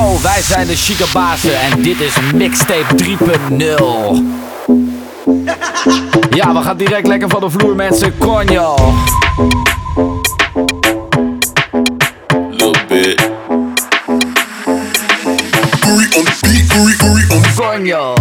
Yo, 0.00 0.20
wij 0.22 0.42
zijn 0.42 0.66
de 0.66 0.76
chique 0.76 1.06
bazen 1.12 1.60
en 1.60 1.82
dit 1.82 2.00
is 2.00 2.14
mixtape 2.34 2.94
3.0. 2.96 3.14
Ja, 6.30 6.54
we 6.54 6.62
gaan 6.62 6.76
direct 6.76 7.06
lekker 7.06 7.28
van 7.28 7.40
de 7.40 7.50
vloer, 7.50 7.74
mensen. 7.74 8.18
Conjo. 8.18 8.74
Conjo. 17.56 18.15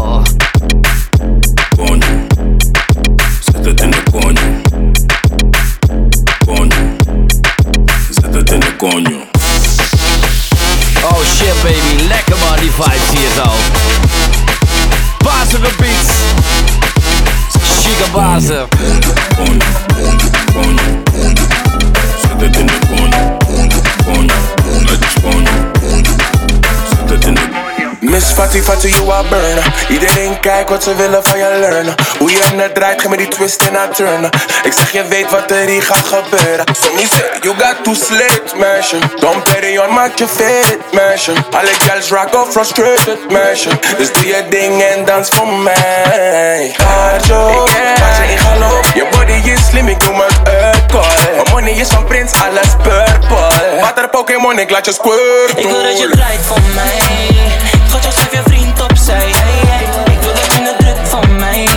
Fatty, 28.63 28.87
you 28.87 29.05
burner. 29.29 29.63
Iedereen 29.89 30.39
kijkt 30.39 30.69
wat 30.69 30.83
ze 30.83 30.95
willen 30.95 31.23
van 31.23 31.37
je 31.37 31.57
learnen. 31.59 31.95
Hoe 32.19 32.31
je 32.31 32.39
net 32.55 32.75
draait, 32.75 33.01
geef 33.01 33.09
me 33.09 33.17
die 33.17 33.27
twist 33.27 33.61
en 33.61 33.75
haar 33.75 33.89
turnen. 33.89 34.29
Ik 34.63 34.73
zeg 34.73 34.91
je 34.91 35.07
weet 35.07 35.31
wat 35.31 35.51
er 35.51 35.67
hier 35.67 35.83
gaat 35.83 36.05
gebeuren. 36.05 36.65
So 36.81 36.93
me 36.93 37.05
say, 37.09 37.39
you 37.41 37.55
got 37.57 37.83
to 37.83 37.93
slate, 37.93 38.41
meisje. 38.55 38.97
Don't 39.19 39.43
carry 39.43 39.77
on, 39.77 39.93
maak 39.93 40.17
je 40.17 40.27
fit, 40.27 40.77
meisje. 40.91 41.31
Alle 41.51 41.73
girls 41.79 42.09
rock 42.09 42.35
off 42.35 42.51
frustrated, 42.51 43.31
meisje. 43.31 43.69
Dus 43.97 44.11
doe 44.11 44.27
je 44.27 44.45
ding 44.49 44.81
en 44.81 45.05
dans 45.05 45.29
voor 45.29 45.53
mij. 45.53 46.75
Cardio, 46.77 47.67
laat 47.99 48.17
je 48.17 48.31
in 48.31 48.37
gaan 48.37 48.59
lopen. 48.59 48.89
Je 48.93 49.07
body 49.11 49.49
is 49.49 49.67
slim, 49.69 49.87
ik 49.87 50.07
noem 50.07 50.19
het 50.19 50.49
earthquake. 50.61 51.31
Mijn 51.35 51.47
money 51.51 51.71
is 51.71 51.87
van 51.87 52.05
prins, 52.05 52.31
alles 52.33 52.75
purple. 52.83 53.79
Water 53.81 54.09
Pokémon, 54.09 54.59
ik 54.59 54.69
laat 54.69 54.85
je 54.85 54.93
squirten. 54.93 55.57
Ik 55.57 55.65
wil 55.65 55.83
dat 55.83 55.99
je 55.99 56.09
draait 56.09 56.41
voor 56.41 56.61
mij. 56.75 57.64
Schatje, 57.95 58.11
schrijf 58.11 58.31
je 58.31 58.41
vriend 58.45 58.81
opzij. 58.81 59.31
Hey, 59.31 59.59
hey. 59.67 60.13
Ik 60.13 60.21
wil 60.21 60.33
dat 60.33 60.45
je 60.45 60.61
het 60.61 60.79
drukt 60.79 61.09
van 61.09 61.35
mij. 61.35 61.69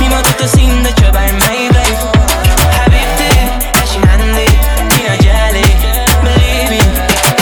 Niemand 0.00 0.26
hoeft 0.26 0.38
te 0.38 0.48
zien 0.58 0.82
dat 0.82 0.98
je 0.98 1.10
bij 1.10 1.32
mij 1.38 1.66
blijft. 1.68 2.04
Habibti, 2.78 3.30
Ashmandi, 3.82 4.58
Tina 4.88 5.14
Jali, 5.18 5.66
Believe 6.22 6.68
me. 6.68 6.80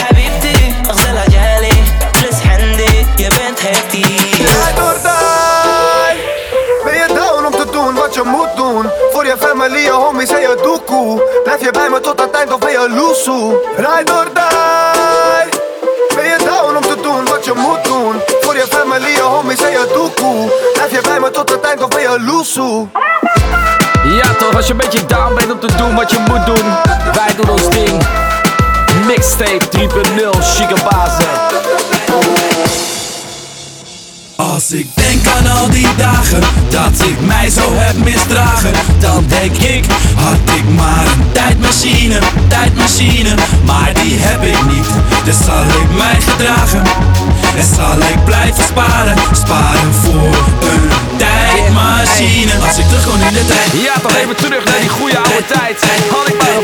Habibti, 0.03 0.75
Aghzala 0.89 1.25
Jali, 1.29 1.73
plus 2.13 2.39
Handy, 2.49 3.07
je 3.17 3.29
bent 3.29 3.61
hefty. 3.61 4.05
Ride 4.37 4.83
or 4.83 4.97
die. 5.03 6.19
Ben 6.85 6.95
je 6.95 7.07
down 7.15 7.45
om 7.47 7.53
te 7.53 7.67
doen 7.71 7.95
wat 7.95 8.15
je 8.15 8.23
moet 8.25 8.57
doen? 8.57 8.91
Voor 9.13 9.27
je 9.27 9.37
family, 9.39 9.79
je 9.79 9.91
homies 9.91 10.31
en 10.31 10.41
je 10.41 10.61
doekoe. 10.63 11.23
Blijf 11.45 11.61
je 11.61 11.71
bij 11.71 11.89
me 11.89 12.01
tot 12.01 12.21
het 12.21 12.31
eind 12.31 12.53
of 12.53 12.59
ben 12.59 12.71
je 12.71 12.91
loesoe? 12.91 13.61
Ride 13.77 14.13
or 14.13 14.29
die. 14.35 14.94
Doekoe. 19.93 20.53
Blijf 20.73 20.91
je 20.91 21.01
bij 21.01 21.21
me 21.21 21.31
tot 21.31 21.51
het 21.51 21.61
eind 21.61 21.83
of 21.83 21.89
ben 21.89 22.01
je 22.01 22.21
loesoe? 22.21 22.87
Ja 24.05 24.35
toch, 24.39 24.57
als 24.57 24.67
je 24.67 24.73
een 24.73 24.79
beetje 24.79 25.07
down 25.07 25.35
bent 25.35 25.53
om 25.53 25.61
te 25.61 25.75
doen 25.77 25.95
wat 25.95 26.11
je 26.11 26.19
moet 26.19 26.47
doen. 26.47 26.65
Wij 27.13 27.35
doen 27.37 27.51
ons 27.51 27.71
ding. 27.71 28.07
Mixtape 29.07 29.65
3.0, 29.71 30.41
chique 30.41 30.75
bazen. 30.91 31.29
Als 34.37 34.73
ik 34.73 34.87
denk 34.95 35.27
aan 35.27 35.59
al 35.59 35.71
die 35.71 35.89
dagen 35.97 36.41
dat 36.69 37.07
ik 37.07 37.21
mij 37.21 37.51
zo 37.51 37.73
heb 37.75 37.97
misdragen, 38.05 38.73
dan 38.99 39.25
denk 39.29 39.57
ik, 39.57 39.85
had 40.15 40.57
ik 40.57 40.65
maar 40.77 41.07
een 41.07 41.33
tijdmachine, 41.33 42.19
tijdmachine, 42.49 43.35
maar 43.65 43.93
die 44.03 44.17
heb 44.19 44.43
ik 44.43 44.75
niet. 44.75 44.87
Dus 45.25 45.37
zal 45.45 45.65
ik 45.83 45.89
mij 45.97 46.19
gedragen 46.21 46.83
en 47.57 47.67
zal 47.77 47.99
ik 48.13 48.25
blijven 48.25 48.65
sparen, 48.65 49.17
sparen 49.33 49.93
voor 50.03 50.35
een 50.71 50.89
tijdmachine. 51.17 52.53
Als 52.67 52.79
ik 52.79 52.87
terug 52.89 53.05
kon 53.11 53.21
in 53.29 53.35
de 53.39 53.47
tijd. 53.47 53.71
Ja 53.87 53.95
toch, 54.03 54.17
even 54.17 54.37
terug 54.37 54.65
naar 54.65 54.81
die 54.81 54.89
goede 54.99 55.17
oude 55.17 55.45
tijd. 55.47 55.77
Had 56.11 56.29
ik 56.29 56.37
maar 56.43 56.55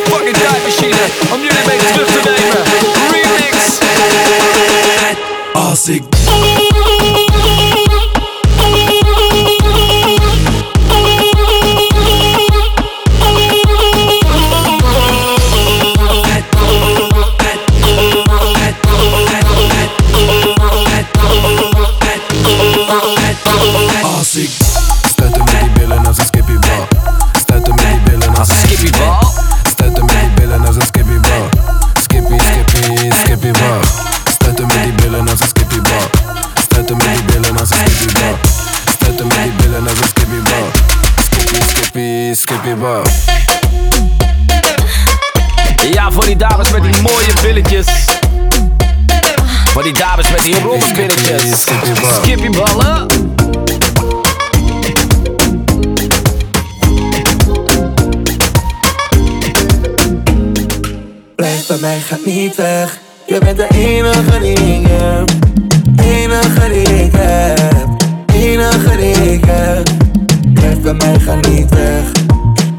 weg. 71.71 72.13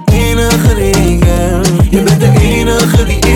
Enige 0.05 0.73
reden, 0.73 1.61
je 1.89 2.03
bent 2.03 2.19
de 2.19 2.31
enige 2.41 3.05
die 3.05 3.30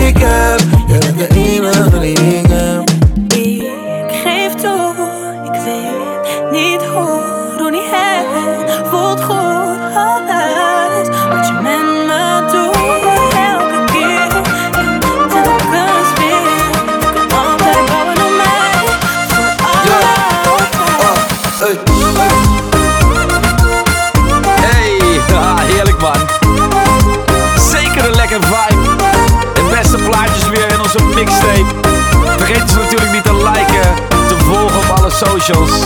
Angels. 35.48 35.85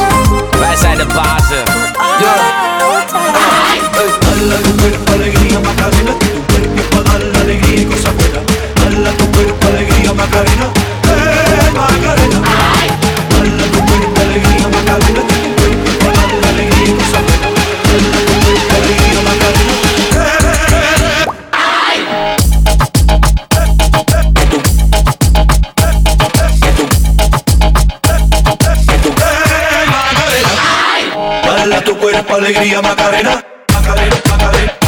Alegría 32.50 32.82
Macarena. 32.82 33.44
Macarena, 33.72 34.16
Macarena, 34.28 34.79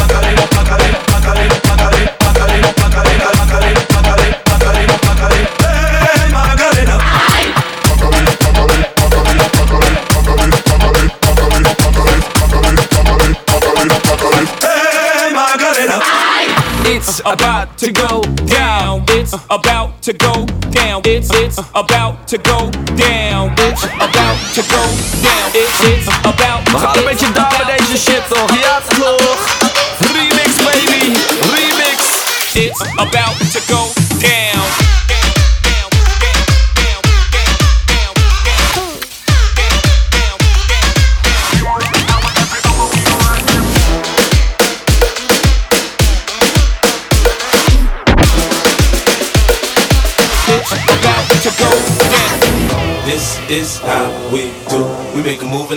about 17.21 17.77
to 17.77 17.91
go 17.91 18.21
down. 18.45 19.03
It's 19.09 19.33
about 19.49 20.01
to 20.01 20.13
go 20.13 20.45
down. 20.71 21.01
It's 21.05 21.29
it's 21.31 21.59
about 21.75 22.27
to 22.27 22.37
go 22.37 22.71
down. 22.95 23.53
It's 23.57 23.83
about 23.83 24.37
to 24.55 24.61
go 24.63 24.83
down. 25.21 25.49
It's 25.53 25.83
it's 25.83 26.07
about. 26.25 26.71
We 26.71 26.77
gaan 26.77 26.97
een 26.97 27.03
beetje 27.03 27.31
down 27.31 27.57
met 27.57 27.77
deze 27.77 27.97
shit 27.97 28.27
toch? 28.29 28.59
Ja 28.59 28.81
toch? 28.97 29.57
Remix 30.13 30.55
baby, 30.63 31.13
remix. 31.53 31.99
It's 32.53 32.81
about 32.95 33.51
to 33.51 33.59
go 33.67 33.91
down. 34.19 34.82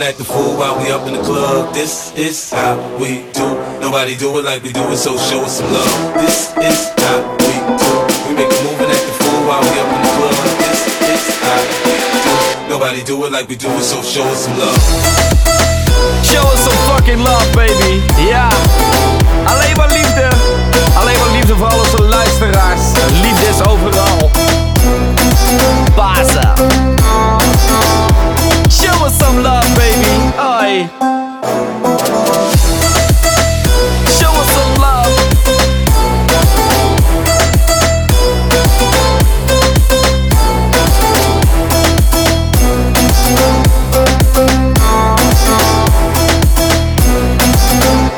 A 0.06 0.08
act 0.08 0.18
the 0.18 0.24
fool 0.24 0.54
while 0.56 0.78
we 0.78 0.90
up 0.90 1.06
in 1.06 1.14
the 1.14 1.22
club. 1.22 1.74
This 1.74 2.14
is 2.14 2.52
how 2.52 2.78
we 2.98 3.26
do. 3.34 3.46
Nobody 3.80 4.14
do 4.14 4.38
it 4.38 4.44
like 4.44 4.62
we 4.62 4.72
do 4.72 4.82
it, 4.92 4.96
so 4.96 5.16
show 5.18 5.42
us 5.42 5.58
some 5.58 5.72
love. 5.72 6.14
This 6.14 6.54
is 6.62 6.78
how 7.02 7.18
we 7.42 7.52
do. 7.74 7.92
We 8.28 8.32
make 8.38 8.46
a 8.46 8.58
move 8.62 8.78
and 8.86 8.92
act 8.94 9.02
the 9.02 9.14
fool 9.18 9.40
while 9.48 9.62
we 9.66 9.74
up 9.82 9.90
in 9.90 10.00
the 10.06 10.12
club. 10.14 10.36
This 10.62 10.82
is 11.10 11.26
how 11.42 11.58
we 11.82 11.94
do. 12.22 12.34
Nobody 12.70 13.02
do 13.02 13.24
it 13.26 13.32
like 13.32 13.48
we 13.48 13.56
do 13.56 13.66
it, 13.66 13.82
so 13.82 13.98
show 14.02 14.22
us 14.30 14.46
some 14.46 14.56
love. 14.58 14.78
Show 16.22 16.44
us 16.54 16.60
some 16.62 16.78
fucking 16.86 17.22
love, 17.24 17.46
baby. 17.54 18.02
Ja. 18.30 18.48
Alleen 19.44 19.76
maar 19.76 19.88
liefde. 19.88 20.28
Alleen 20.94 21.18
maar 21.18 21.32
liefde 21.32 21.54
voor 21.56 21.66
al 21.66 21.78
onze 21.78 22.02
luisteraars. 22.02 22.82
Liefde 23.22 23.46
is 23.48 23.60
overal. 23.66 24.30
Bazen. 25.96 26.85
Show 29.06 29.12
us 29.12 29.18
some 29.20 29.40
love, 29.40 29.76
baby. 29.76 30.14
Oi. 30.36 30.88
Show 34.10 34.32
us 34.32 34.48
some 34.56 34.74
love. 34.82 35.14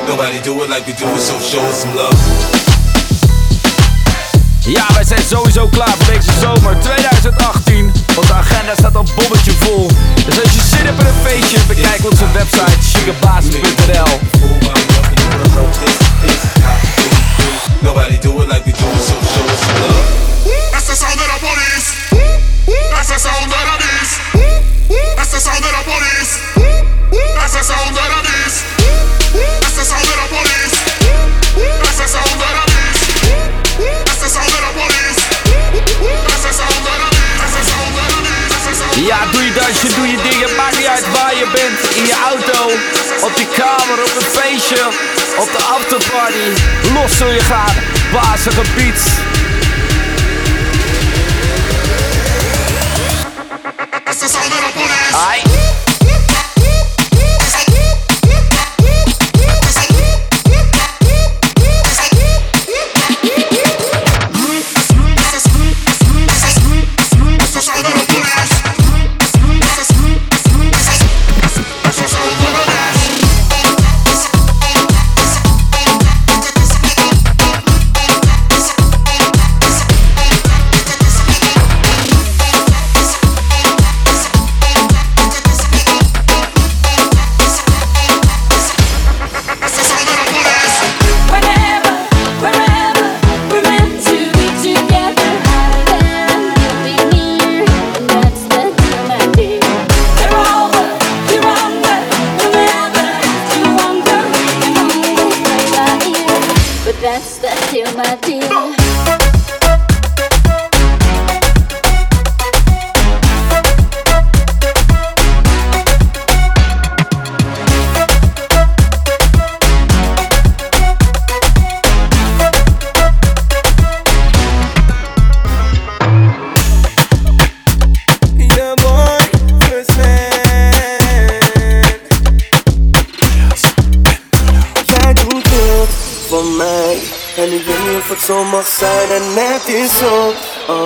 Nobody 0.07 0.41
do 0.41 0.63
it 0.63 0.71
like 0.71 0.87
we 0.87 0.95
do 0.95 1.07
it, 1.07 1.21
so 1.21 1.39
show 1.39 1.61
us 1.69 1.83
some 1.83 1.95
love. 1.95 2.17
Ja, 4.69 4.87
wij 4.95 5.05
zijn 5.05 5.23
sowieso 5.29 5.67
klaar 5.67 5.95
voor 5.99 6.15
deze 6.15 6.31
zomer 6.41 6.77
2018. 6.81 7.93
Want 8.15 8.27
de 8.27 8.35
agenda 8.35 8.58
staat 8.77 8.97
al 8.97 9.07
bommetje 9.15 9.53
vol. 9.59 9.91
Dus 10.27 10.43
als 10.43 10.53
je 10.55 10.61
zin 10.77 10.87
hebt 10.87 11.01
in 11.01 11.07
een 11.07 11.21
feestje, 11.25 11.59
bekijk 11.67 12.05
onze 12.11 12.25
website 12.33 12.79
chicabasis.nl. 12.93 14.21
Nobody 17.81 18.19
do 18.19 18.41
it 18.43 18.49
like 18.49 18.63
we 18.65 18.73
do 18.73 18.89
so. 19.07 19.15
That's 20.71 20.87
the 20.87 20.95
sound 20.95 21.19
Ja, 39.09 39.27
doe 39.33 39.45
je 39.45 39.53
dansje, 39.53 39.95
doe 39.95 40.09
je 40.09 40.17
dingen. 40.31 40.55
Maakt 40.57 40.77
niet 40.77 40.87
uit 40.87 41.11
waar 41.13 41.35
je 41.35 41.47
bent. 41.53 41.97
In 41.97 42.07
je 42.07 42.17
auto, 42.31 42.71
op 43.27 43.37
je 43.37 43.47
kamer, 43.47 44.05
op 44.05 44.13
een 44.17 44.31
feestje, 44.41 44.87
op 45.39 45.49
de 45.53 45.63
afterparty. 45.65 46.49
Los 46.95 47.17
zul 47.17 47.31
je 47.31 47.41
gaan. 47.41 47.75
Bazige 48.13 48.63
beats. 48.77 49.05
Ai. 55.29 55.88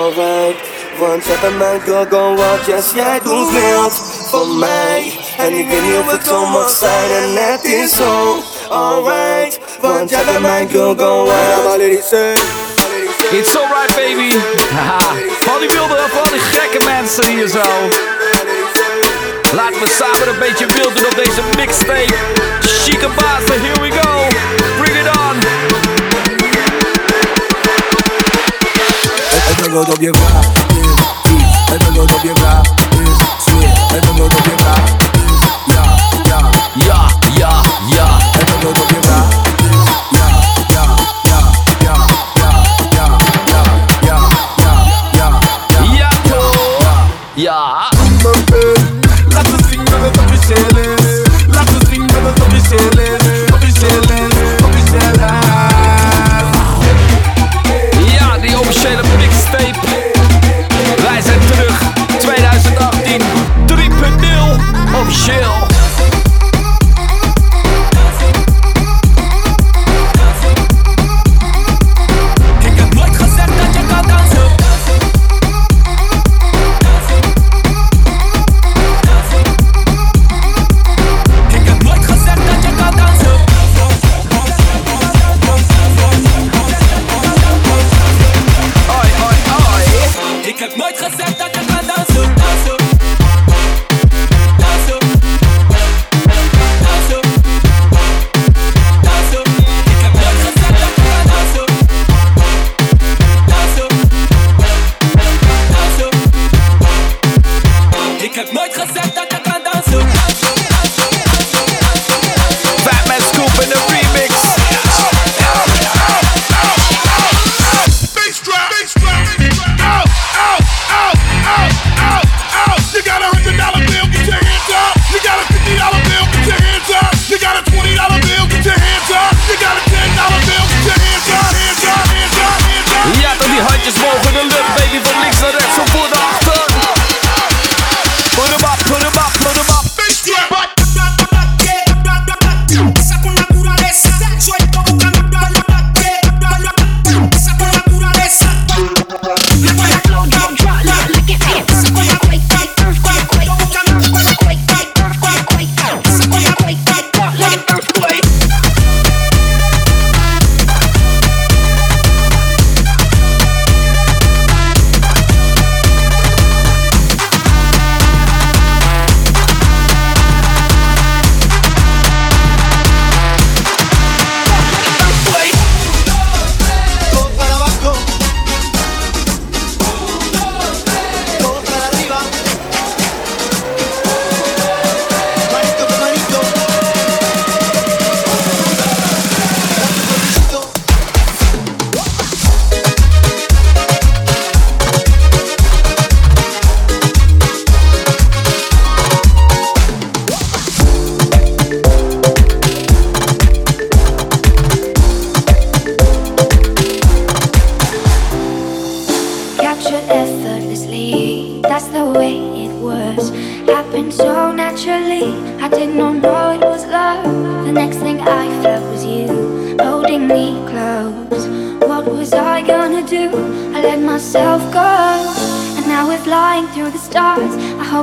Alright, 0.02 0.56
want 0.98 1.24
jij 1.26 1.36
bent 1.40 1.58
mijn 1.58 1.80
go-go, 1.80 2.34
wat 2.34 2.66
yes, 2.66 2.92
jij 2.94 3.20
doet 3.24 3.50
wild 3.50 3.92
voor 4.30 4.46
mij. 4.46 5.12
En 5.38 5.52
ik 5.52 5.68
weet 5.68 5.82
niet 5.82 5.96
of 5.98 6.10
het 6.10 6.26
zo 6.26 6.46
mag 6.46 6.70
zijn 6.70 7.10
en 7.10 7.52
het 7.52 7.64
is 7.64 7.96
zo. 7.96 8.42
Alright, 8.68 9.58
want 9.80 10.10
jij 10.10 10.24
bent 10.24 10.40
mijn 10.40 10.70
already 10.76 12.00
say. 12.10 12.34
It's 13.30 13.56
alright, 13.56 13.96
baby. 13.96 14.38
Haha. 14.74 15.12
Al 15.52 15.58
die 15.58 15.68
wilde, 15.68 15.96
al 15.96 16.30
die 16.30 16.40
gekke 16.40 16.84
mensen 16.84 17.26
hier 17.26 17.48
zo. 17.48 17.88
Laten 19.54 19.80
we 19.80 19.88
samen 19.88 20.28
een 20.28 20.38
beetje 20.38 20.66
wild 20.66 20.96
doen 20.96 21.06
op 21.06 21.16
deze 21.16 21.40
mixtape. 21.56 22.14
Chique 22.60 23.08
bazen, 23.08 23.60
here 23.60 23.80
we 23.80 23.90
go. 23.90 24.61
będą 29.72 29.92
do 29.92 29.96
mnie 29.96 30.12
wracać 30.12 30.46
Będą 31.70 32.06
do 32.06 32.18
mnie 32.18 32.34
wracać 32.34 32.72
Będą 33.92 34.14
do 34.14 34.24
mnie 34.24 34.56
wracać 34.58 34.92
Yeah, 35.68 35.88
yeah, 36.26 36.50
yeah, 36.88 37.12
ja, 37.38 37.62
ja 37.96 38.18
Będą 38.38 38.72
do 38.72 38.84
mnie 38.84 39.00
wracać 39.00 39.42
Yeah. 47.34 47.81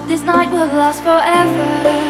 This 0.10 0.24
night 0.24 0.50
will 0.50 0.66
last 0.66 1.04
forever. 1.04 2.09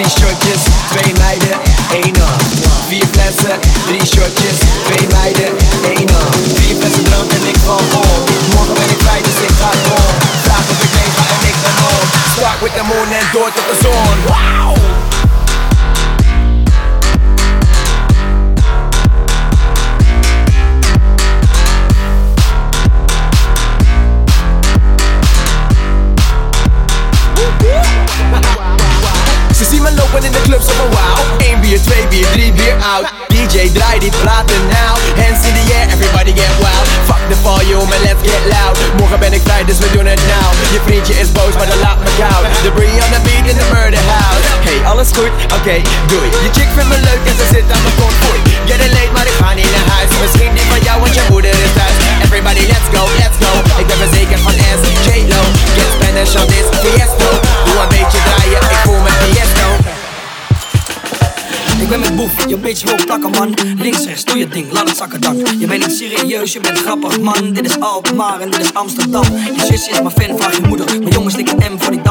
Drie 0.00 0.12
shotjes, 0.18 0.62
twee 0.90 1.12
meiden, 1.14 1.60
één 1.92 2.12
nam. 2.12 2.38
Vier 2.88 3.06
flessen, 3.12 3.60
drie 3.86 4.06
shotjes, 4.06 4.58
twee 4.84 5.06
meiden, 5.16 5.50
één 5.84 6.06
nam. 6.06 6.30
Vier 6.54 6.76
flessen 6.76 7.04
drank 7.04 7.30
en 7.32 7.48
ik 7.48 7.56
val 7.64 7.76
om. 7.76 8.24
Morgen 8.54 8.74
ben 8.74 8.90
ik 8.94 9.00
vrij, 9.04 9.22
dus 9.22 9.38
ik 9.48 9.54
ga 9.60 9.70
door. 9.88 10.12
Vraag 10.42 10.66
of 10.72 10.82
ik 10.82 10.92
mee 10.96 11.10
en 11.34 11.48
ik 11.48 11.56
ben 11.62 11.76
op. 11.94 12.04
Start 12.36 12.60
with 12.60 12.74
the 12.74 12.82
moon 12.82 13.12
en 13.18 13.26
door 13.32 13.50
tot 13.52 13.66
de 13.70 13.76
zon. 13.82 14.16
Wow! 14.26 14.79
Draai 33.72 33.98
die 33.98 34.12
platen 34.22 34.60
nou 34.74 34.94
Hands 35.22 35.42
in 35.48 35.54
the 35.58 35.64
air, 35.76 35.86
everybody 35.94 36.32
get 36.32 36.52
wild. 36.62 36.86
Fuck 37.08 37.22
the 37.32 37.38
volume 37.48 37.90
and 37.94 38.02
let's 38.06 38.22
get 38.30 38.42
loud. 38.54 38.74
Morgen 38.98 39.18
ben 39.18 39.32
ik 39.32 39.42
vrij, 39.44 39.64
dus 39.64 39.78
we 39.78 39.88
doen 39.96 40.06
het 40.06 40.22
now. 40.34 40.48
Je 40.74 40.80
vriendje 40.86 41.14
is 41.22 41.32
boos, 41.32 41.54
maar 41.58 41.68
dan 41.72 41.80
laat 41.86 41.98
me 42.04 42.10
koud 42.20 42.44
De 42.66 42.70
brie 42.78 42.96
on 43.04 43.10
the 43.16 43.20
beat 43.26 43.46
in 43.52 43.56
the 43.60 43.68
murder 43.74 44.02
house. 44.14 44.44
Hey, 44.66 44.78
alles 44.90 45.08
goed? 45.18 45.32
Oké, 45.56 45.76
doei 46.10 46.28
Je 46.44 46.50
chick 46.56 46.70
vindt 46.76 46.90
me 46.92 46.98
leuk 47.08 47.22
en 47.30 47.36
ze 47.40 47.46
zit 47.54 47.66
aan 47.74 47.82
mijn 47.86 47.96
kont 48.00 48.16
Foei, 48.22 48.40
get 48.70 48.80
it 48.86 48.92
late, 48.96 49.12
maar 49.16 49.26
ik 49.32 49.36
ga 49.42 49.50
niet 49.60 49.70
naar 49.76 49.88
huis 49.96 50.10
Misschien 50.22 50.52
die 50.56 50.66
van 50.72 50.80
jou, 50.88 50.96
want 51.00 51.14
je 51.14 51.22
moeder 51.30 51.50
is 51.66 51.72
thuis 51.78 51.96
Everybody, 52.26 52.64
let's 52.72 52.88
go, 52.94 53.02
let's 53.20 53.36
go. 53.44 53.50
Ik 53.82 53.86
ben 53.90 53.98
verzekerd 54.04 54.40
van 54.46 54.54
S, 54.78 54.82
J-Lo 55.06 55.42
Get 55.76 55.88
Spanish 55.94 56.34
on 56.40 56.46
this 56.52 56.66
Fiesta 56.82 57.30
Doe 57.66 57.76
een 57.82 57.88
beetje 57.96 58.18
draaien, 58.26 58.60
ik 58.74 58.80
voel 58.84 59.00
me 59.06 59.10
Fiesta 59.22 59.99
Ik 61.80 61.88
ben 61.88 62.00
met 62.00 62.16
boef, 62.16 62.48
je 62.48 62.56
bitch 62.56 62.84
wil 62.84 63.04
plakken 63.04 63.30
man. 63.30 63.54
Links, 63.78 64.04
rechts, 64.04 64.24
doe 64.24 64.38
je 64.38 64.48
ding, 64.48 64.72
laat 64.72 64.88
het 64.88 64.96
zakken 64.96 65.20
dan. 65.20 65.36
Je 65.58 65.66
bent 65.66 65.86
niet 65.86 65.96
serieus, 65.96 66.52
je 66.52 66.60
bent 66.60 66.78
grappig 66.78 67.20
man. 67.20 67.52
Dit 67.52 67.64
is 67.64 67.80
Alkmaar 67.80 68.40
en 68.40 68.50
dit 68.50 68.60
is 68.60 68.74
Amsterdam. 68.74 69.24
Je 69.56 69.64
zus 69.66 69.88
is 69.88 70.00
mijn 70.00 70.10
fan, 70.10 70.38
vraag 70.38 70.56
je 70.56 70.66
moeder. 70.66 70.86
Mijn 70.86 71.12
jongens 71.12 71.36
likken 71.36 71.56
M 71.56 71.78
voor 71.78 71.92
die 71.92 72.02
dames 72.02 72.09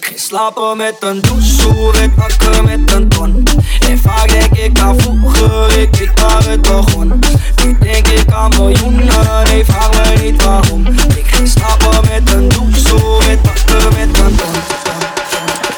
Ik 0.00 0.06
ging 0.06 0.20
slapen 0.20 0.76
met 0.76 0.96
een 1.00 1.20
douche, 1.20 2.02
ik 2.02 2.10
wakker 2.16 2.64
met 2.64 2.92
een 2.92 3.08
ton 3.08 3.42
En 3.88 3.98
vaak 3.98 4.28
denk 4.28 4.56
ik 4.58 4.78
aan 4.78 5.00
vroeger, 5.00 5.78
ik 5.78 5.96
weet 5.96 6.20
waar 6.20 6.48
het 6.48 6.62
begon 6.62 7.20
Nu 7.64 7.78
denk 7.78 8.08
ik 8.08 8.32
aan 8.32 8.48
miljoenen, 8.48 9.44
nee 9.44 9.64
vraag 9.64 9.90
me 9.90 10.22
niet 10.22 10.42
waarom 10.42 10.86
Ik 11.16 11.26
ging 11.26 11.48
slapen 11.48 12.00
met 12.10 12.32
een 12.34 12.48
douche, 12.48 13.30
ik 13.32 13.38
wakker 13.42 13.92
met 13.92 14.18
een 14.18 14.36
ton 14.36 14.54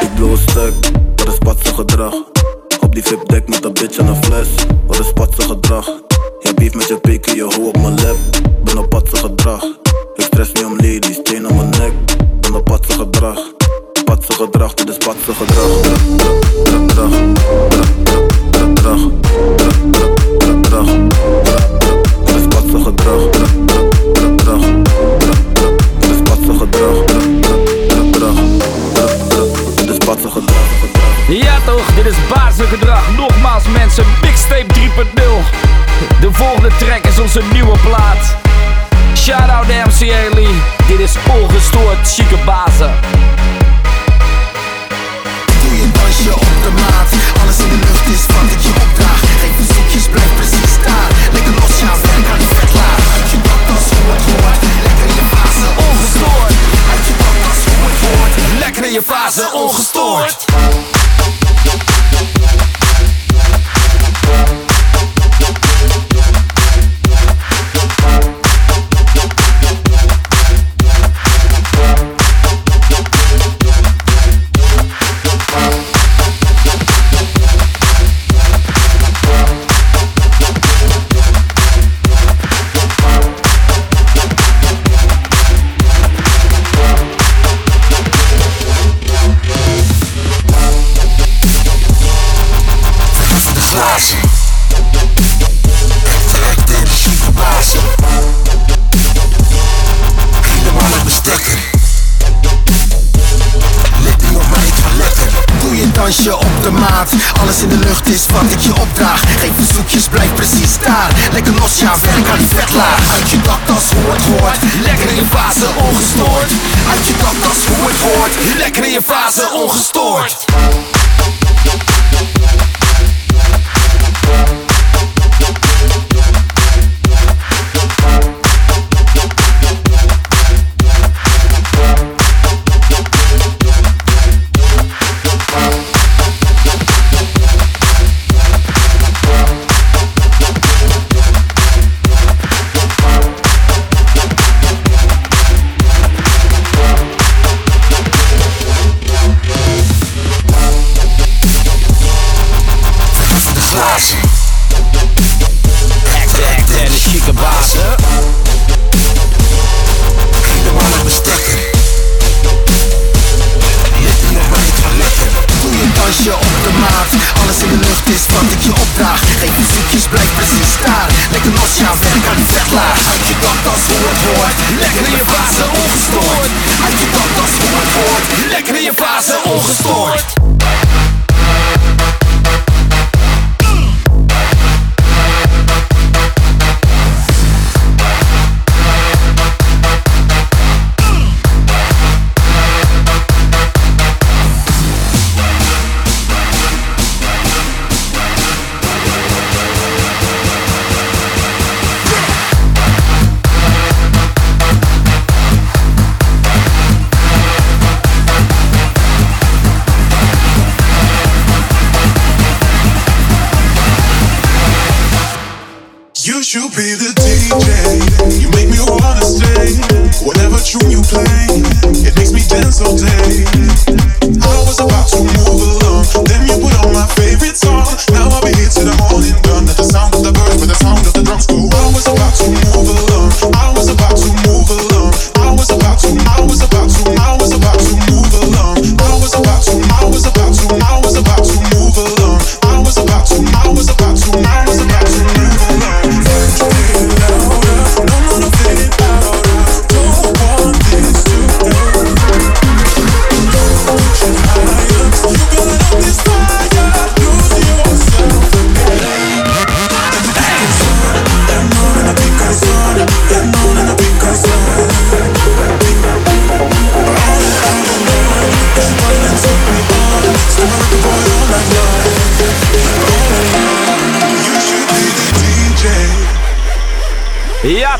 Ik 0.00 0.14
blow 0.14 0.36
stuk, 0.36 0.74
wat 1.16 1.28
is 1.28 1.38
patse 1.38 1.74
gedrag? 1.74 2.14
Op 2.80 2.94
die 2.94 3.02
VIP-deck 3.02 3.48
met 3.48 3.64
een 3.64 3.72
bitch 3.72 3.96
en 3.98 4.06
een 4.06 4.24
fles, 4.24 4.48
wat 4.86 4.98
is 4.98 5.12
patse 5.12 5.42
gedrag? 5.42 5.86
Je 6.40 6.54
beef 6.54 6.74
met 6.74 6.88
je 6.88 6.98
pik 6.98 7.34
je 7.34 7.42
hoe 7.42 7.68
op 7.68 7.78
mijn 7.78 7.94
lip, 7.94 8.16
ben 8.64 8.78
op 8.78 8.88
patse 8.88 9.16
gedrag. 9.16 9.64
Ik 10.14 10.24
stress 10.24 10.52
niet 10.52 10.64
om 10.64 10.76
ladies, 10.76 11.16
steen 11.16 11.48
aan 11.48 11.56
mijn 11.56 11.70
nek, 11.70 11.92
ben 12.40 12.54
op 12.54 12.64
patse 12.64 12.92
gedrag 12.92 13.61
patse 14.16 14.32
gedrag, 14.32 14.74
dit 14.74 14.88
is 14.88 14.96
patse 14.96 15.32
gedrag. 15.34 15.70
Gedrag, 16.64 17.12
gedrag, 18.50 19.00
gedrag, 20.38 20.88
is 22.36 22.46
patse 22.48 22.78
gedrag. 22.84 23.22
Gedrag, 24.14 24.64
dit 25.98 26.10
is 26.10 26.20
patse 26.22 26.52
gedrag. 26.58 26.96
Gedrag, 27.88 28.36
dit 29.76 29.88
is 29.88 29.98
gedrag. 29.98 30.34
Ja 31.28 31.58
toch, 31.64 31.94
dit 31.94 32.06
is 32.06 32.16
baarse 32.34 32.64
gedrag. 32.64 33.16
Nogmaals 33.16 33.64
mensen, 33.72 34.04
Big 34.20 34.36
Stape 34.36 34.74
3.0. 34.74 35.20
De 36.20 36.32
volgende 36.32 36.70
track 36.78 37.06
is 37.06 37.18
onze 37.20 37.42
nieuwe 37.52 37.78
plaat. 37.78 38.36
Shout 39.16 39.48
out 39.50 39.66
MC 39.66 40.00
Lee. 40.34 40.62
dit 40.86 40.98
is 40.98 41.16
ongestoord 41.28 42.08
zieke 42.08 42.36
bazen 42.44 42.90
dansje 46.02 46.34
op 46.34 46.62
de 46.62 46.70
maat 46.70 47.10
Alles 47.40 47.58
in 47.58 47.68
de 47.68 47.78
lucht 47.86 48.08
is 48.08 48.26
wat 48.26 48.52
ik 48.52 48.60
je 48.60 48.72
opdraag. 48.84 49.20
Geen 49.40 49.54
verzoekjes, 49.60 50.06
blijf 50.08 50.32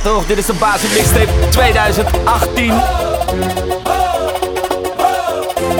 Toch, 0.00 0.26
dit 0.26 0.38
is 0.38 0.46
de 0.46 0.52
Basis 0.52 0.92
Mixtape 0.92 1.48
2018. 1.50 2.74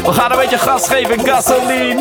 We 0.05 0.12
gaan 0.12 0.31
een 0.31 0.38
beetje 0.38 0.59
gas 0.59 0.88
geven, 0.88 1.20
gasoline. 1.27 2.01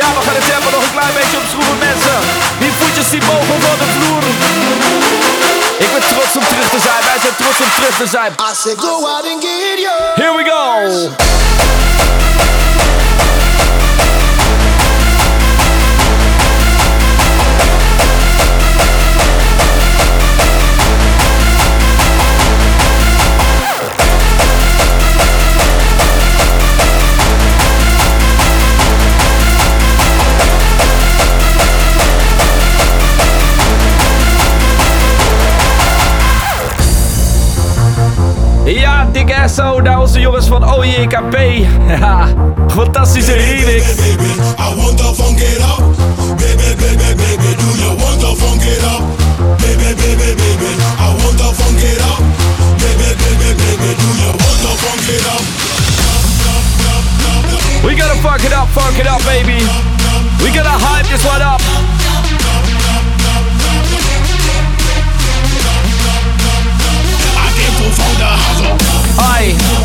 Ja, 0.00 0.06
we 0.14 0.20
gaan 0.26 0.34
het 0.34 0.46
tempo 0.46 0.70
nog 0.70 0.82
een 0.82 0.96
klein 0.98 1.14
beetje 1.18 1.36
opschroeven, 1.42 1.78
mensen. 1.78 2.18
Die 2.58 2.72
voetjes 2.78 3.08
die 3.10 3.20
boven 3.20 3.60
van 3.66 3.76
de 3.82 3.88
vloer. 3.94 4.22
Ik 5.84 5.92
ben 5.92 6.02
trots 6.12 6.36
om 6.36 6.44
terug 6.52 6.68
te 6.68 6.80
zijn, 6.86 7.00
wij 7.10 7.18
zijn 7.24 7.36
trots 7.42 7.60
om 7.60 7.70
terug 7.78 7.96
te 7.96 8.06
zijn. 8.06 8.32
I 8.32 8.54
said 8.54 8.78
go 8.80 9.06
out 9.06 9.24
and 9.32 9.42
get. 9.44 9.78
Here 10.14 10.34
we 10.36 10.44
go. 10.54 10.68
Up. 52.08 52.24
Baby, 52.80 53.12
baby, 53.20 53.52
baby, 53.52 53.90
do 54.00 54.08
you 54.16 54.32
want 54.32 54.60
to 54.64 54.72
funk 54.80 55.04
it 55.04 55.24
up? 55.28 55.42
We 57.84 57.94
gotta 57.94 58.16
fuck 58.24 58.42
it 58.44 58.52
up, 58.52 58.68
fuck 58.72 58.98
it 58.98 59.06
up, 59.06 59.20
baby. 59.28 59.60
We 60.42 60.48
gotta 60.56 60.72
hype 60.72 61.06
this 61.06 61.24
one 61.24 61.42
up. 61.42 61.97
Why? 69.38 69.77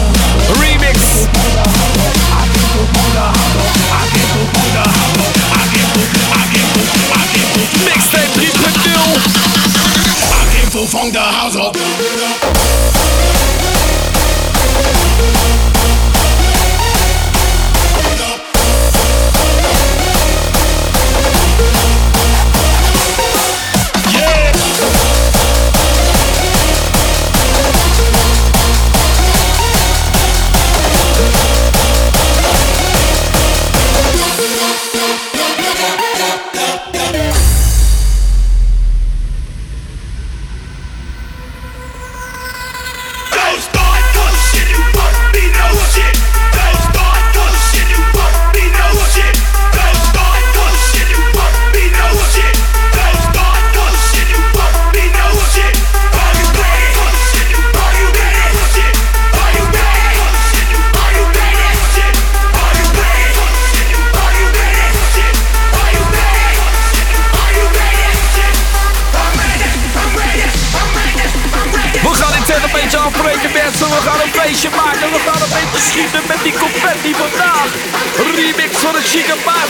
Remix 79.13 79.27
van 79.27 79.53
de 79.53 79.62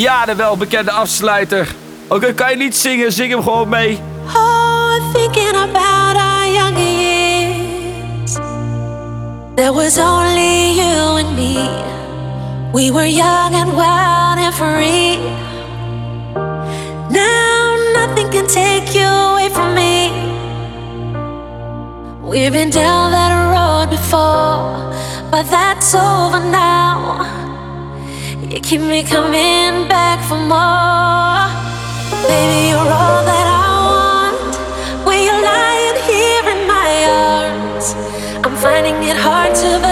Ja, 0.00 0.24
de 0.24 0.34
welbekende 0.34 0.90
afsluiter. 0.90 1.74
Oké, 2.08 2.32
kan 2.34 2.50
je 2.50 2.56
niet 2.56 2.76
zingen? 2.76 3.12
Zing 3.12 3.30
hem 3.30 3.42
gewoon 3.42 3.68
mee. 3.68 4.00
Oh, 4.34 5.12
thinking 5.12 5.54
about 5.54 6.16
our 6.16 6.52
younger 6.52 6.90
years. 7.00 8.32
There 9.54 9.72
was 9.72 9.98
only 9.98 10.74
you 10.74 11.18
and 11.18 11.34
me. 11.36 11.68
We 12.72 12.92
were 12.92 13.10
young 13.10 13.54
and 13.54 13.72
wild 13.74 14.38
and 14.38 14.54
free. 14.54 15.18
Now 17.08 17.76
nothing 17.94 18.30
can 18.30 18.46
take 18.46 18.98
you 18.98 19.06
away 19.06 19.50
from 19.50 19.74
me. 19.74 20.10
We've 22.22 22.52
been 22.52 22.70
down 22.70 23.10
that 23.10 23.32
road 23.52 23.90
before, 23.90 24.92
but 25.30 25.50
that's 25.50 25.94
over 25.94 26.40
now. 26.50 27.39
You 28.50 28.58
keep 28.58 28.80
me 28.80 29.04
coming 29.04 29.86
back 29.86 30.18
for 30.28 30.34
more. 30.34 31.46
Baby, 32.26 32.70
you're 32.70 32.78
all 32.78 33.22
that 33.30 33.46
I 33.46 33.66
want. 33.86 35.06
When 35.06 35.22
you're 35.22 35.44
lying 35.54 35.98
here 36.10 36.46
in 36.54 36.66
my 36.66 36.90
arms, 37.06 37.94
I'm 38.44 38.56
finding 38.56 38.96
it 39.04 39.16
hard 39.16 39.54
to 39.54 39.89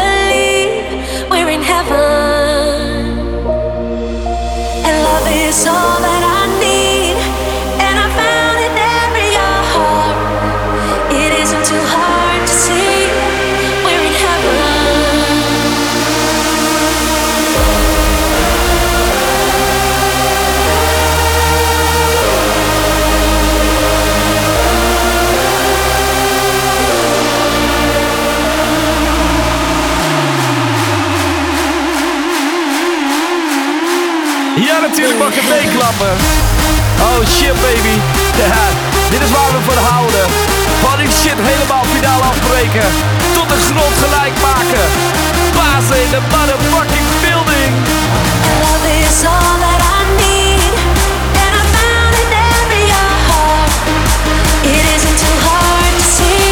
natuurlijk 34.98 35.36
mag 35.36 35.58
meeklappen. 35.58 36.12
Oh 37.06 37.20
shit, 37.34 37.54
baby. 37.66 37.94
Ja, 38.42 38.66
dit 39.10 39.20
is 39.26 39.30
waar 39.30 39.52
we 39.56 39.60
van 39.70 39.82
houden. 39.92 40.24
Van 40.82 40.96
die 40.98 41.10
shit 41.20 41.38
helemaal 41.50 41.84
finaal 41.94 42.20
afbreken. 42.20 42.88
Tot 43.32 43.48
de 43.48 43.58
grond 43.68 43.94
gelijk 44.04 44.34
maken. 44.48 44.84
Bazen 45.58 45.98
in 46.04 46.10
de 46.10 46.20
motherfucking 46.34 47.08
building. 47.24 47.72
Love 48.62 48.88
is 49.02 49.18
all 49.34 49.56
that 49.64 49.80
I 49.96 50.00
need. 50.22 50.72
And 51.42 51.52
I 51.60 51.64
found 51.76 52.14
in 52.78 52.86
your 52.94 53.12
heart. 53.30 53.72
It 54.76 54.84
isn't 54.96 55.18
too 55.24 55.36
hard 55.48 55.94
to 56.00 56.06
see. 56.16 56.46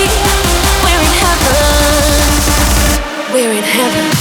We're 0.82 1.02
in 1.08 1.14
heaven. 1.24 1.66
We're 3.32 3.54
in 3.60 3.66
heaven. 3.76 4.15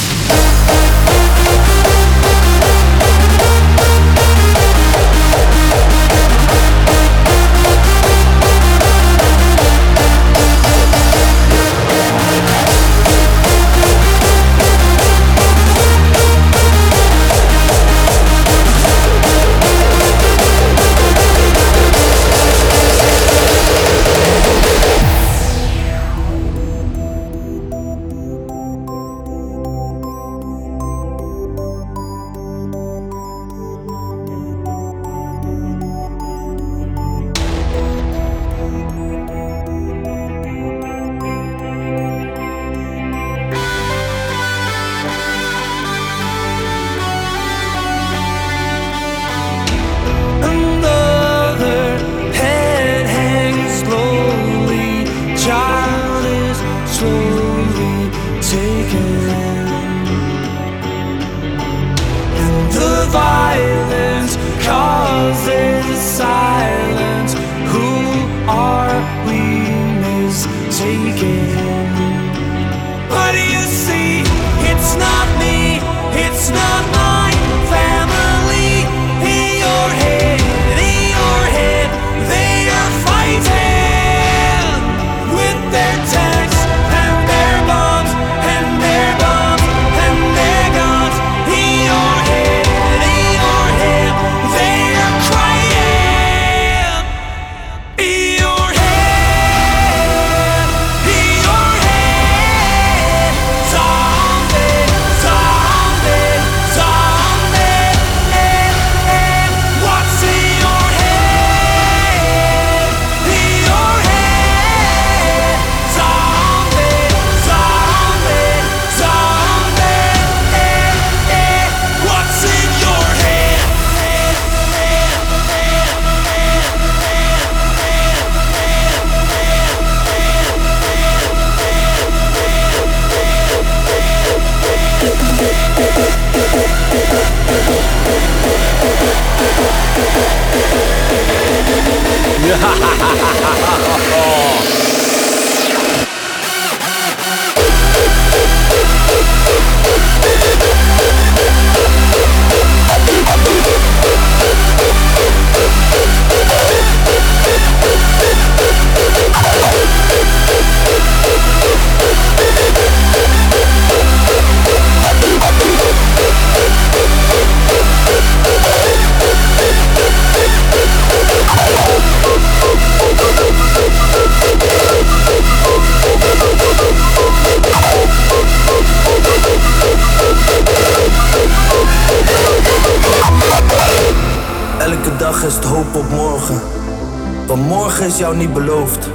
Jou 188.17 188.35
niet 188.35 188.53
beloofd. 188.53 189.09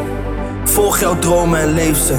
Volg 0.65 1.01
jouw 1.01 1.19
dromen 1.19 1.61
en 1.61 1.75
leef 1.75 1.99
ze. 1.99 2.17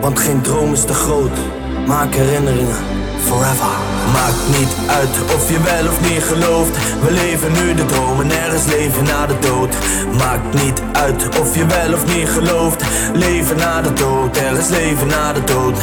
Want 0.00 0.18
geen 0.18 0.40
droom 0.40 0.72
is 0.72 0.84
te 0.84 0.94
groot. 0.94 1.38
Maak 1.86 2.14
herinneringen 2.14 2.76
forever. 3.24 3.74
Maakt 4.12 4.58
niet 4.58 4.76
uit 4.86 5.34
of 5.34 5.50
je 5.50 5.60
wel 5.60 5.86
of 5.86 6.10
niet 6.10 6.22
gelooft. 6.22 6.76
We 7.02 7.12
leven 7.12 7.52
nu 7.52 7.74
de 7.74 7.84
droom 7.84 8.20
en 8.20 8.30
er 8.30 8.54
is 8.54 8.64
leven 8.64 9.04
na 9.04 9.26
de 9.26 9.38
dood. 9.38 9.74
Maakt 10.18 10.62
niet 10.64 10.82
uit 10.92 11.40
of 11.40 11.56
je 11.56 11.66
wel 11.66 11.92
of 11.92 12.16
niet 12.16 12.28
gelooft. 12.28 12.84
Leven 13.14 13.56
na 13.56 13.82
de 13.82 13.92
dood, 13.92 14.36
er 14.36 14.58
is 14.58 14.68
leven 14.68 15.06
na 15.06 15.32
de 15.32 15.44
dood. 15.44 15.78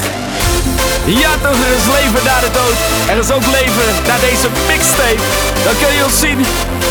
Ja 1.17 1.31
toch, 1.41 1.59
er 1.65 1.73
is 1.79 1.87
leven 1.97 2.23
na 2.29 2.39
de 2.39 2.51
dood. 2.59 2.77
Er 3.11 3.17
is 3.23 3.31
ook 3.31 3.45
leven 3.57 3.89
na 4.07 4.15
deze 4.27 4.47
mixtape. 4.67 5.23
Dan 5.65 5.75
kun 5.81 5.93
je 5.97 6.03
ons 6.09 6.19
zien 6.19 6.39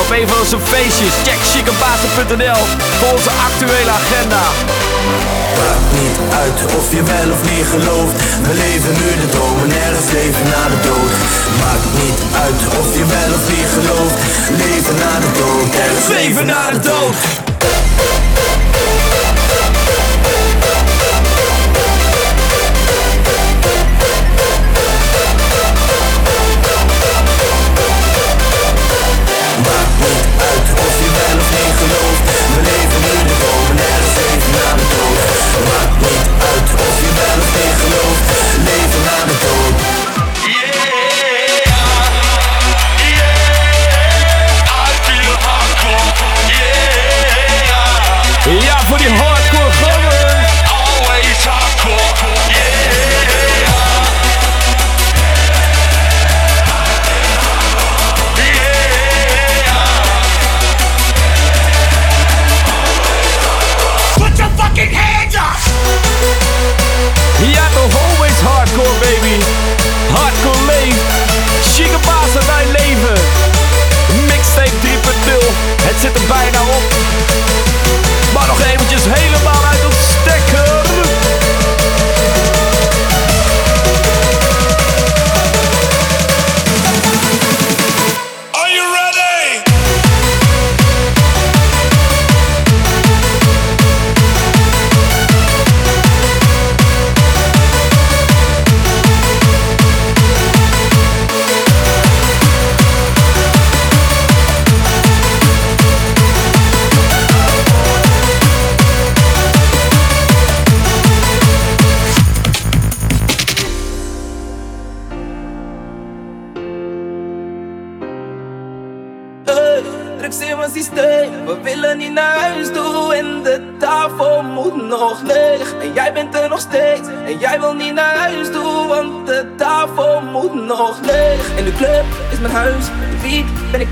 op 0.02 0.08
een 0.16 0.28
van 0.28 0.38
onze 0.44 0.58
feestjes. 0.72 1.14
Check 1.26 1.40
chicabazen.nl 1.52 2.62
voor 2.98 3.12
onze 3.16 3.32
actuele 3.48 3.92
agenda. 4.00 4.42
Maakt 5.58 5.88
niet 6.00 6.16
uit 6.42 6.58
of 6.78 6.86
je 6.96 7.02
wel 7.12 7.28
of 7.36 7.42
niet 7.50 7.66
gelooft. 7.74 8.16
We 8.46 8.52
leven 8.64 8.92
nu 9.00 9.08
de 9.22 9.28
droom 9.34 9.58
en 9.64 9.72
er 9.86 9.94
is 10.02 10.10
leven 10.18 10.46
na 10.54 10.62
de 10.72 10.80
dood. 10.90 11.12
Maakt 11.62 11.88
niet 12.02 12.20
uit 12.44 12.60
of 12.80 12.88
je 12.98 13.04
wel 13.16 13.30
of 13.38 13.44
niet 13.54 13.70
gelooft. 13.76 14.16
Leven 14.62 14.96
na 15.04 15.12
de 15.24 15.30
dood, 15.40 15.68
er 15.84 15.90
is 15.98 16.06
leven 16.16 16.46
na 16.46 16.62
de 16.70 16.80
dood. 16.90 17.47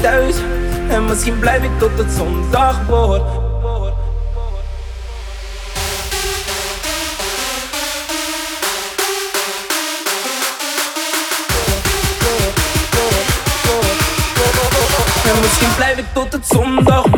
thuis. 0.01 0.37
En 0.89 1.05
misschien 1.05 1.39
blijf 1.39 1.63
ik 1.63 1.79
tot 1.79 1.99
het 1.99 2.13
zondag 2.13 2.87
wordt 2.87 3.45
En 15.25 15.41
misschien 15.41 15.75
blijf 15.77 15.99
ik 15.99 16.05
tot 16.13 16.33
het 16.33 16.47
zondag 16.47 17.16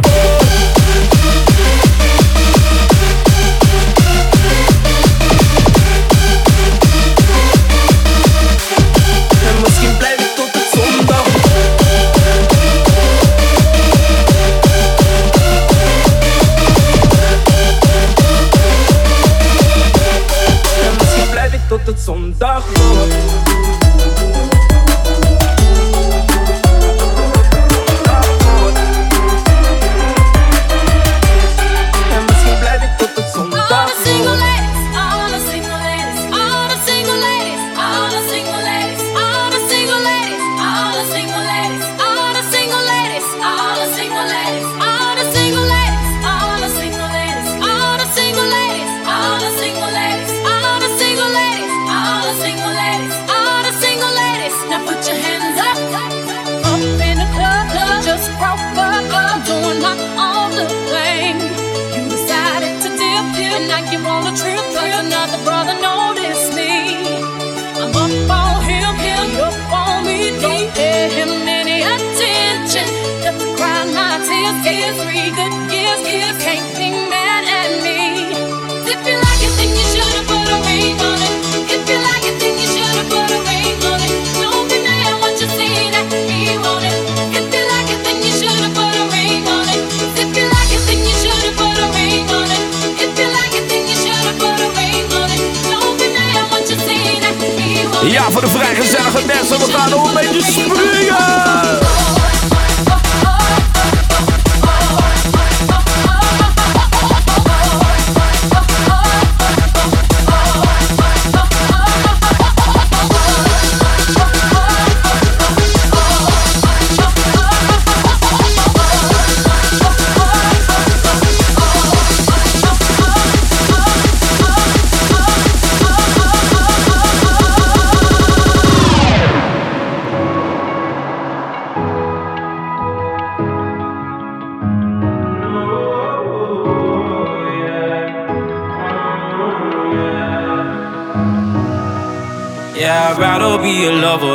Você 99.49 99.57
botar 99.57 99.89
no 99.89 100.07
meio 100.13 100.31
de 100.31 100.41
espinha 100.41 101.18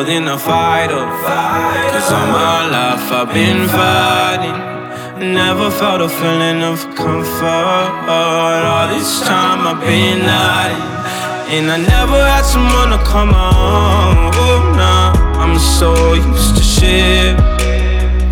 a 0.04 0.10
lover 0.10 0.20
than 0.20 0.28
a 0.28 0.38
fighter. 0.38 1.06
Cause 1.92 2.12
all 2.12 2.28
my 2.28 2.70
life 2.70 3.12
I've 3.12 3.34
been 3.34 3.68
fighting. 3.68 5.34
Never 5.34 5.72
felt 5.72 6.02
a 6.02 6.10
feeling 6.10 6.64
of 6.64 6.80
comfort. 6.96 8.10
All 8.10 8.88
this 8.90 9.22
time 9.22 9.68
I've 9.68 9.82
been 9.82 10.22
hiding. 10.22 10.82
And 11.56 11.72
I 11.72 11.78
never 11.78 12.20
had 12.26 12.44
someone 12.44 12.90
to 12.98 13.04
come 13.06 13.34
on. 13.34 14.32
Oh, 14.36 14.74
nah, 14.76 15.14
I'm 15.40 15.58
so 15.60 16.14
used 16.14 16.58
to 16.58 16.64
shit. 16.64 17.38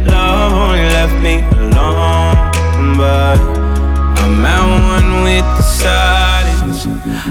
Love 0.07 0.53
only 0.53 0.83
left 0.97 1.17
me 1.21 1.39
alone. 1.59 2.97
But 2.97 3.39
I'm 4.19 4.45
at 4.45 4.63
one 4.89 5.23
with 5.23 5.45
the 5.57 5.63
silence. 6.61 6.85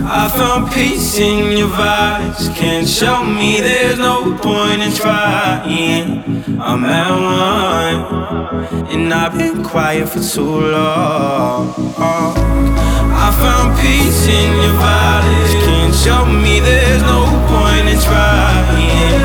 I 0.05 0.28
found 0.28 0.72
peace 0.72 1.18
in 1.18 1.57
your 1.57 1.68
vibes. 1.68 2.55
Can't 2.55 2.89
show 2.89 3.22
me 3.24 3.61
there's 3.61 3.99
no 3.99 4.37
point 4.39 4.83
in 4.83 4.93
trying. 4.93 6.61
I'm 6.61 6.85
at 6.85 7.11
one, 7.11 8.87
and 8.89 9.12
I've 9.12 9.37
been 9.37 9.62
quiet 9.64 10.09
for 10.09 10.20
too 10.20 10.61
long. 10.72 11.74
I 11.97 13.31
found 13.43 13.78
peace 13.81 14.26
in 14.26 14.51
your 14.62 14.74
vibes. 14.74 15.53
Can't 15.64 15.95
show 15.95 16.24
me 16.26 16.61
there's 16.61 17.03
no 17.03 17.24
point 17.49 17.89
in 17.89 17.99
trying. 18.01 19.20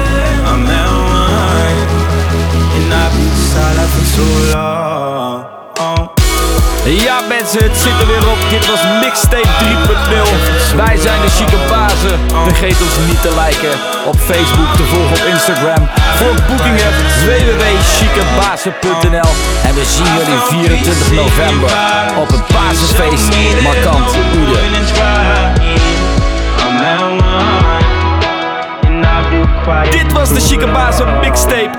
I'm 0.50 0.66
at 0.66 0.92
one, 1.14 1.78
and 2.76 2.94
I've 2.94 3.14
been 3.14 3.36
silent 3.52 3.90
for 3.92 4.06
too 4.16 4.54
long. 4.54 4.95
Ja 6.86 7.22
mensen, 7.28 7.64
het 7.64 7.78
zit 7.78 8.02
er 8.02 8.08
weer 8.08 8.30
op. 8.30 8.38
Dit 8.50 8.66
was 8.72 8.80
Mixtape 9.02 9.48
3.0. 9.48 9.54
Wij 10.76 10.98
zijn 10.98 11.22
de 11.22 11.30
chique 11.30 11.58
bazen. 11.70 12.20
Vergeet 12.44 12.82
ons 12.82 12.98
niet 13.08 13.22
te 13.22 13.42
liken 13.46 13.80
op 14.06 14.20
Facebook, 14.20 14.76
te 14.76 14.84
volgen 14.84 15.18
op 15.18 15.24
Instagram. 15.34 15.90
Voor 16.16 16.34
boekingen 16.48 16.92
www.chiquebazen.nl 17.26 19.32
En 19.68 19.76
we 19.76 19.86
zien 19.86 20.14
jullie 20.18 20.40
24 20.68 21.12
november 21.12 21.70
op 22.18 22.28
het 22.28 22.48
Basisfeest 22.48 23.30
Markant 23.62 24.16
Ude. 24.36 24.60
Dit 29.90 30.12
was 30.12 30.34
de 30.34 30.40
Chique 30.40 30.72
Bazen 30.72 31.20
Mixtape 31.20 31.70